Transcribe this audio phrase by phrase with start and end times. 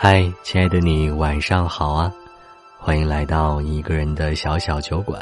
[0.00, 2.14] 嗨，亲爱的你，晚上好啊！
[2.78, 5.20] 欢迎来到一个人的小小酒馆，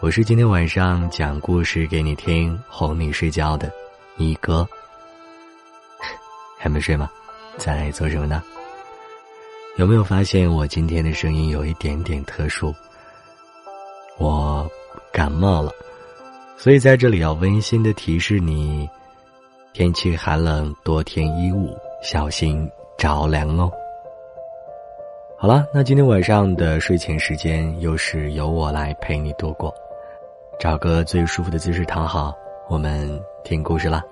[0.00, 3.70] 我是今天晚上讲故事给你听、哄你睡觉的
[4.16, 4.66] 一哥。
[6.58, 7.10] 还没睡吗？
[7.58, 8.42] 在做什么呢？
[9.76, 12.74] 有没有发现我今天的声音有一点点特殊？
[14.16, 14.66] 我
[15.12, 15.70] 感冒了，
[16.56, 18.88] 所以在这里要温馨的提示你：
[19.74, 23.70] 天气寒冷，多添衣物，小心着凉哦。
[25.42, 29.74] 好了，那今天晚上的睡前时间又是由我来陪你度过。
[30.58, 32.36] 找个最舒服的姿势躺好，
[32.68, 33.08] 我们
[33.42, 34.02] 听故事啦。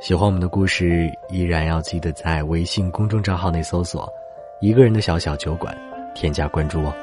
[0.00, 4.10] 喜欢我们的故事，依然要记得在微信公众账号内搜索
[4.62, 5.76] “一个人的小小酒馆”，
[6.16, 6.94] 添加关注哦。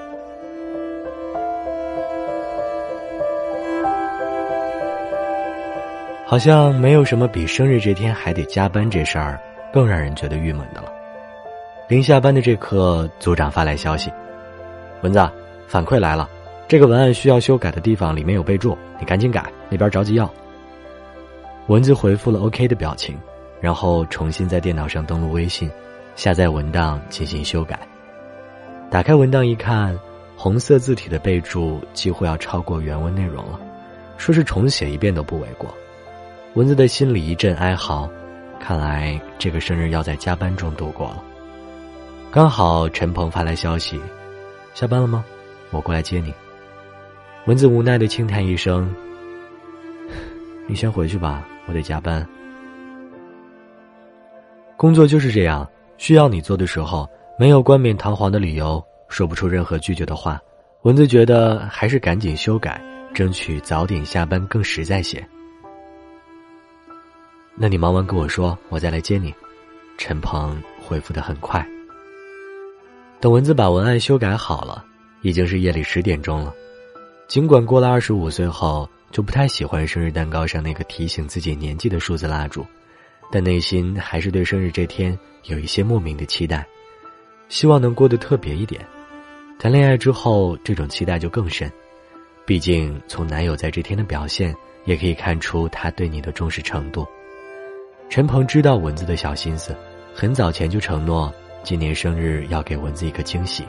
[6.25, 9.39] 好像没有什么比生日这天还得加班这事儿
[9.71, 10.91] 更让人觉得郁闷的了。
[11.87, 14.11] 临下班的这刻，组长发来消息
[15.03, 15.29] ：“蚊子，
[15.67, 16.27] 反馈来了，
[16.67, 20.27] 这个文案需要修改的地方里面有备注，你赶紧改，那边着急要。”
[21.67, 23.15] 蚊子回复了 “OK” 的表情，
[23.61, 25.69] 然后重新在电脑上登录微信，
[26.15, 27.79] 下载文档进行修改。
[28.89, 29.95] 打开文档一看，
[30.35, 33.59] 红色字体的备注几乎要超过原文内容了，
[34.17, 35.71] 说是重写一遍都不为过。
[36.55, 38.09] 蚊子的心里一阵哀嚎，
[38.59, 41.23] 看来这个生日要在加班中度过了。
[42.31, 43.99] 刚好陈鹏发来消息
[44.75, 45.23] ：“下班了吗？
[45.71, 46.33] 我过来接你。”
[47.47, 48.93] 蚊子无奈的轻叹一声
[50.67, 52.27] ：“你先回去吧，我得加班。”
[54.75, 55.65] 工作就是这样，
[55.97, 57.09] 需要你做的时候，
[57.39, 60.37] 没有冠冕堂皇的理由，说不出任何拒绝的话。
[60.81, 62.81] 蚊子觉得还是赶紧修改，
[63.13, 65.25] 争取早点下班更实在些。
[67.55, 69.33] 那你忙完跟我说，我再来接你。
[69.97, 71.65] 陈鹏回复的很快。
[73.25, 74.85] 等文字把文案修改好了，
[75.23, 76.53] 已经是夜里十点钟了。
[77.27, 82.63] 尽管过了二十五岁后就不太喜欢生日蛋糕上那个提醒自己年纪的数字蜡烛，
[83.31, 86.63] 但内心还是对生日这天有一些莫名的期待，
[87.49, 88.79] 希望能过得特别一点。
[89.57, 91.67] 谈恋爱之后，这种期待就更深，
[92.45, 97.03] 毕竟从男友在这天的表现也可以看出他对你的重视程度。
[98.07, 99.75] 陈鹏知道蚊子的小心思，
[100.13, 101.33] 很早前就承诺。
[101.65, 103.65] 今年生日要给蚊子一个惊喜。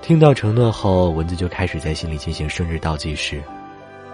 [0.00, 3.42] 听到承诺后，蚊子就开始在心里进行生日倒计时。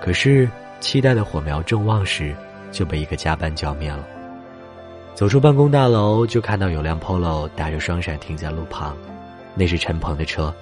[0.01, 2.35] 可是，期待的火苗正旺时，
[2.73, 4.05] 就被一个加班浇灭了。
[5.15, 8.97] 走出办公大楼，就看到有辆 Polo 打着双闪停在路旁，
[9.55, 10.53] 那是陈鹏的车。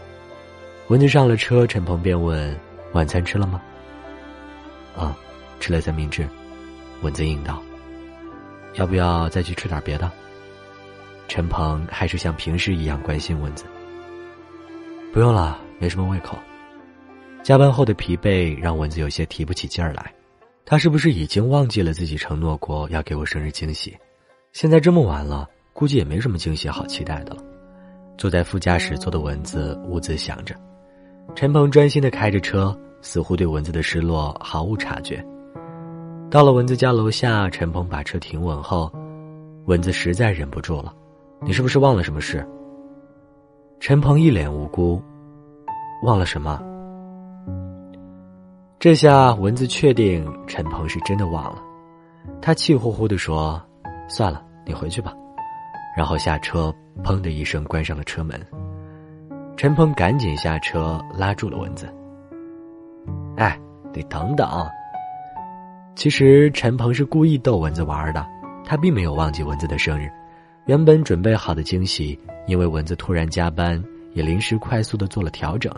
[0.88, 2.54] 蚊子上了车，陈鹏便问
[2.92, 3.62] ：“晚餐吃了吗
[4.94, 5.16] ？”“啊，
[5.60, 6.28] 吃了三明治。”
[7.00, 7.62] 蚊子应道。
[8.76, 10.10] “要不要再去吃点别的？”
[11.32, 13.64] 陈鹏还是像平时一样关心蚊子。
[15.14, 16.36] 不用了，没什么胃口。
[17.42, 20.12] 加班后的疲惫让蚊子有些提不起劲儿来。
[20.66, 23.96] 他是不是已经忘记了自己承诺过要给我生日惊喜？
[24.52, 27.42] 现在这么晚了，估计也没什么惊喜好期待的了。
[28.18, 30.54] 坐在副驾驶座的蚊子兀自想着。
[31.34, 35.24] 陈鹏专心的开着车，似乎对蚊子的失落毫无察觉。
[36.30, 38.92] 到了蚊子家楼下，陈鹏把车停稳后，
[39.64, 40.92] 蚊子实在忍不住了。
[41.44, 42.46] 你是不是忘了什么事？
[43.80, 45.02] 陈鹏一脸无辜，
[46.04, 46.62] 忘了什么？
[48.78, 51.60] 这下蚊子确定陈鹏是真的忘了，
[52.40, 53.60] 他气呼呼的说
[54.08, 55.12] ：“算了，你回去吧。”
[55.96, 56.72] 然后下车，
[57.02, 58.40] 砰的一声关上了车门。
[59.56, 61.92] 陈鹏赶紧下车拉住了蚊子
[63.36, 63.58] ：“哎，
[63.92, 64.48] 得等等。”
[65.96, 68.24] 其实陈鹏是故意逗蚊子玩的，
[68.64, 70.08] 他并没有忘记蚊子的生日。
[70.66, 73.82] 原本准备好的惊喜，因为蚊子突然加班，
[74.14, 75.72] 也临时快速的做了调整。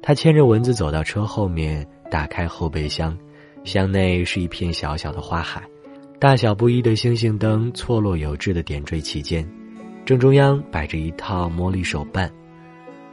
[0.00, 3.16] 他牵着蚊子走到车后面，打开后备箱，
[3.62, 5.62] 箱内是一片小小的花海，
[6.18, 9.46] 大小不一的星星灯错落有致的点缀其间，
[10.06, 12.32] 正中央摆着一套茉莉手办，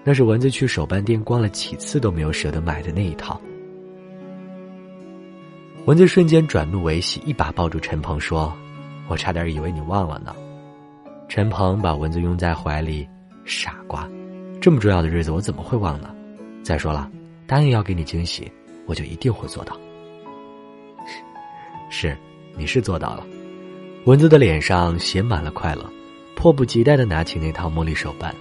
[0.05, 3.39] 那是蚊子去手办店逛了几次都没有舍得买的那一套。
[5.83, 8.55] 蚊子瞬间转怒为喜，一把抱住陈鹏说
[9.09, 10.33] ：“我差点以为你忘了呢。”
[11.29, 13.07] 陈鹏把蚊子拥在怀里，
[13.43, 14.07] 傻瓜，
[14.61, 16.09] 这么重要的日子我怎么会忘呢？
[16.63, 17.09] 再说了，
[17.45, 18.49] 答应要给你惊喜，
[18.85, 19.77] 我就一定会做到。
[21.91, 22.17] 是，
[22.55, 23.25] 你是做到了。
[24.05, 25.85] 蚊子的脸上写满了快乐，
[26.35, 28.33] 迫不及待的拿起那套茉莉手办，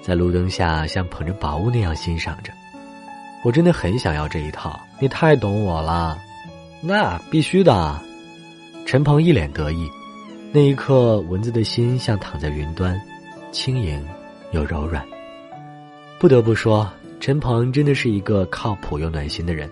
[0.00, 2.50] 在路灯下像捧着宝物那样欣赏着。
[3.44, 6.18] 我真的很想要这一套，你太懂我了。
[6.80, 8.00] 那必须的。
[8.86, 9.88] 陈鹏一脸得意。
[10.54, 13.00] 那一刻，蚊子的心像躺在云端，
[13.50, 14.04] 轻盈
[14.50, 15.02] 又柔软。
[16.20, 16.86] 不得不说，
[17.20, 19.70] 陈鹏真的是一个靠谱又暖心的人，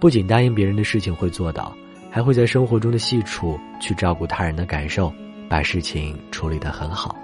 [0.00, 1.72] 不仅答应别人的事情会做到，
[2.10, 5.12] 还会在生活中的细处去照顾他人的感受，
[5.48, 7.14] 把事情处理得很好。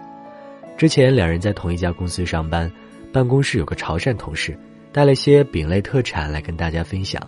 [0.78, 2.70] 之前两人在同一家公司上班，
[3.12, 4.56] 办公室有个潮汕同事
[4.92, 7.20] 带了些饼类特产来跟大家分享。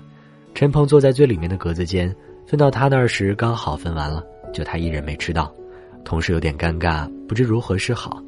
[0.54, 2.14] 陈鹏坐在最里面的格子间，
[2.46, 5.54] 分到他那儿时刚好分完了，就他一人没吃到，
[6.04, 8.22] 同事有点尴尬，不知如何是好。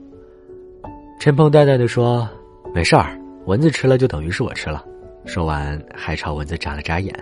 [1.21, 2.29] 陈鹏淡淡的说
[2.75, 4.85] ：“没事儿，蚊子吃了就等于是我吃了。”
[5.27, 7.13] 说完还朝蚊子眨了眨眼。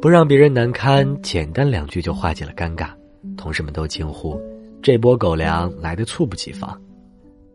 [0.00, 2.90] 不让别人难堪，简单两句就化解了尴尬，
[3.36, 4.40] 同事们都惊呼。
[4.82, 6.80] 这波狗粮来的猝不及防，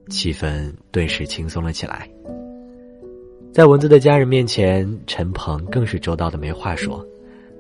[0.10, 2.10] 气氛顿时轻松了起来。
[3.52, 7.06] 在蚊子的家人面前，陈鹏更是周到的没话说，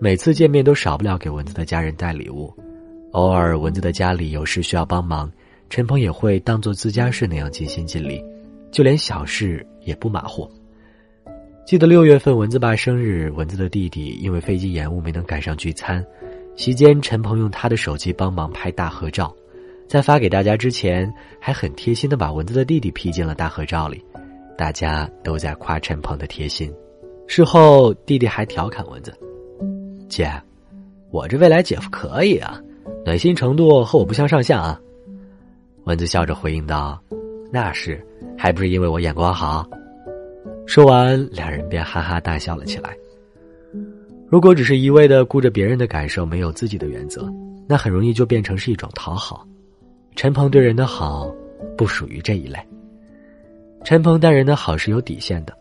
[0.01, 2.53] 每次见面都少不了给蚊子的家人带礼物。
[3.11, 5.29] 偶尔蚊子的家里有事需要帮忙，
[5.69, 8.23] 陈鹏也会当做自家事那样尽心尽力，
[8.71, 10.49] 就连小事也不马虎。
[11.65, 16.03] 记得六月份蚊子爸生日，蚊子的弟弟因为飞机延误没能赶上聚餐，
[16.55, 19.35] 席间陈鹏用他的手机帮忙拍大合照。
[19.87, 21.11] 在发给大家之前，
[21.41, 24.03] 还很贴心的把蚊子的弟弟 P 进了大合照里，
[24.57, 26.71] 大家都在夸陈鹏的贴心。
[27.27, 29.11] 事后，弟弟还调侃蚊子
[30.09, 30.29] ：“姐，
[31.11, 32.59] 我这未来姐夫可以啊，
[33.05, 34.79] 暖心程度和我不相上下啊。”
[35.85, 37.01] 蚊子笑着回应道
[37.53, 38.05] ：“那是，
[38.37, 39.65] 还不是因为我眼光好。”
[40.67, 42.95] 说完，两人便哈哈大笑了起来。
[44.27, 47.27] 如果只是一味的顾着别人的感受，没有自己的原则，
[47.67, 49.47] 那很容易就变成是一种讨好。
[50.15, 51.33] 陈鹏对人的好，
[51.75, 52.59] 不属于这一类。
[53.83, 55.57] 陈鹏待人的好是有底线的。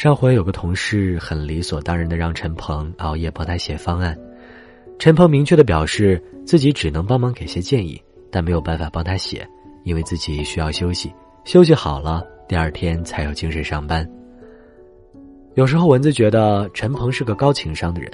[0.00, 4.18] 上回有个同事很理所当然的让陈鹏熬夜帮他写方案，
[4.98, 9.46] 陈鹏明确的表示自己只能帮忙给些建议，但没有办法帮他写，
[9.84, 11.12] 因为自己需要休息，
[11.44, 14.10] 休息好了第二天才有精神上班。
[15.52, 18.10] 有时候蚊子觉得陈鹏是个高情商的人，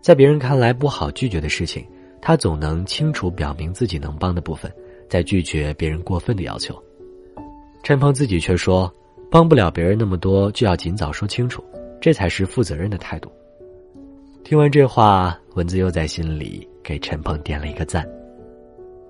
[0.00, 1.86] 在别人看来不好拒绝的事情，
[2.22, 4.72] 他总能清楚表明自己能帮的部分。
[5.06, 6.82] 在拒绝别人过分的要求，
[7.82, 8.90] 陈鹏自己却说
[9.30, 11.62] ：“帮不了别人那么多，就要尽早说清楚，
[12.00, 13.30] 这才是负责任的态度。”
[14.44, 18.06] 听完这话，蚊子又在心里给陈鹏点了一个赞。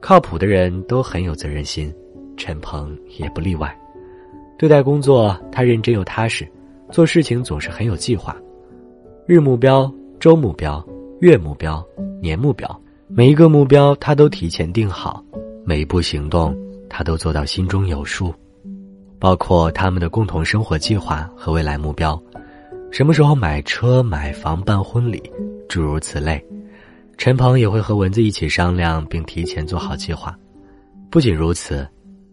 [0.01, 1.93] 靠谱的人都很有责任心，
[2.37, 3.77] 陈鹏也不例外。
[4.59, 6.47] 对待工作，他认真又踏实，
[6.91, 8.35] 做事情总是很有计划，
[9.27, 10.83] 日目标、周目标、
[11.21, 11.85] 月目标、
[12.23, 15.23] 年目标，每一个目标他都提前定好。
[15.65, 16.57] 每一步行动，
[16.89, 18.33] 他都做到心中有数，
[19.19, 22.21] 包括他们的共同生活计划和未来目标，
[22.91, 25.23] 什么时候买车、买房、办婚礼，
[25.69, 26.45] 诸如此类，
[27.17, 30.37] 陈鹏也会和蚊子一起商量，并提前做好计划。
[31.11, 31.87] 不仅如此，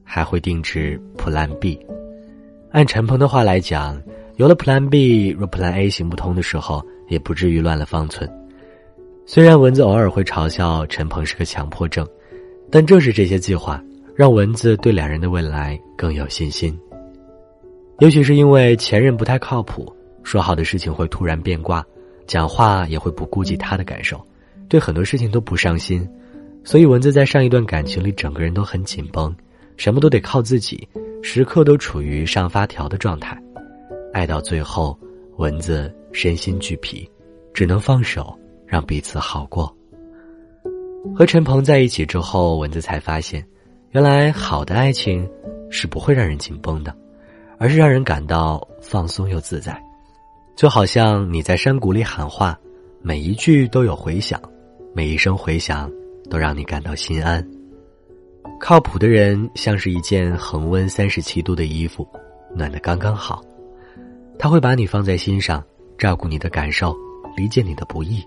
[0.03, 1.79] 还会定制 Plan B。
[2.71, 4.01] 按陈鹏的话来讲，
[4.35, 8.29] 有了 Plan B，若 Plan A 行不通的时候，也不至于乱了方寸。
[9.25, 12.07] 虽然蚊子偶尔会嘲笑陈鹏是个强迫症。
[12.71, 13.79] 但正是这些计划，
[14.15, 16.77] 让蚊子对两人的未来更有信心。
[17.99, 19.91] 也许是因为前任不太靠谱，
[20.23, 21.85] 说好的事情会突然变卦，
[22.27, 24.19] 讲话也会不顾及他的感受，
[24.67, 26.07] 对很多事情都不上心，
[26.63, 29.33] 所以蚊子在上一段感情里整个人都很紧绷，
[29.77, 30.87] 什么都得靠自己，
[31.21, 33.41] 时刻都处于上发条的状态。
[34.11, 34.97] 爱到最后，
[35.37, 37.09] 蚊子身心俱疲，
[37.53, 39.73] 只能放手，让彼此好过。
[41.15, 43.45] 和陈鹏在一起之后，蚊子才发现，
[43.93, 45.29] 原来好的爱情
[45.69, 46.91] 是不会让人紧绷的，
[47.59, 49.79] 而是让人感到放松又自在。
[50.55, 52.59] 就好像你在山谷里喊话，
[53.03, 54.41] 每一句都有回响，
[54.95, 55.91] 每一声回响
[56.27, 57.47] 都让你感到心安。
[58.59, 62.07] 靠谱的人像是一件恒温三十七度的衣服，
[62.55, 63.43] 暖得刚刚好。
[64.39, 65.63] 他会把你放在心上，
[65.99, 66.97] 照顾你的感受，
[67.37, 68.25] 理解你的不易。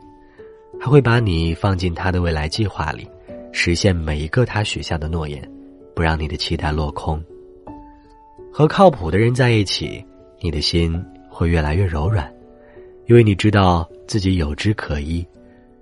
[0.78, 3.04] 还会把你放进他的未来计划里，
[3.50, 5.42] 实现每一个他许下的诺言，
[5.97, 7.21] 不让你的期待落空。
[8.53, 10.05] 和靠谱的人在一起，
[10.41, 12.31] 你的心会越来越柔软，
[13.07, 15.26] 因为你知道自己有之可依，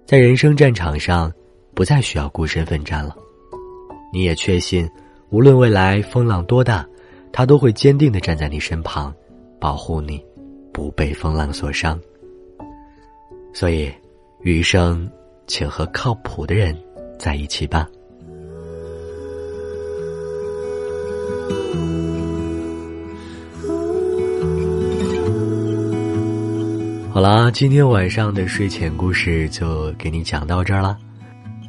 [0.07, 1.31] 在人生战场上
[1.75, 3.17] 不再需要孤身奋战了。
[4.13, 4.89] 你也确信，
[5.31, 6.87] 无论未来风浪多大，
[7.33, 9.13] 他都会坚定的站在你身旁，
[9.59, 10.25] 保护你，
[10.73, 12.01] 不被风浪所伤。
[13.53, 13.93] 所以。
[14.41, 15.11] 余生，
[15.47, 16.77] 请和靠谱的人
[17.19, 17.89] 在一起吧。
[27.15, 30.99] 好啦，今天晚上的睡前故事就给你讲到这儿啦。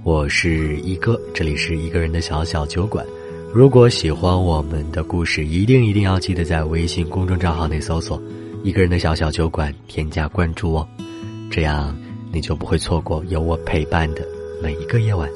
[0.02, 3.06] 我是一哥，这里是一个人的小小酒馆。
[3.54, 8.20] 如果喜欢我们的故事，一定一定要记得在微信公众账号内搜索
[8.66, 10.88] “一个人的小小酒馆”，添加关注哦，
[11.52, 11.96] 这样
[12.32, 14.25] 你就不会错过有我陪伴的
[14.64, 15.30] 每一个夜晚。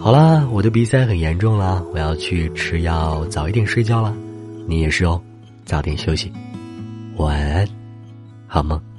[0.00, 4.16] 好啦，我的鼻塞很严重了，我要去吃药，早一点睡觉了。
[4.66, 5.20] 你也是哦，
[5.66, 6.32] 早点休息，
[7.18, 7.68] 晚安，
[8.54, 8.93] 好吗。